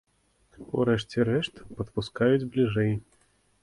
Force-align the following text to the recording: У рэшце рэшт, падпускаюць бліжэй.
У 0.77 0.85
рэшце 0.89 1.27
рэшт, 1.31 1.63
падпускаюць 1.77 2.45
бліжэй. 2.51 2.93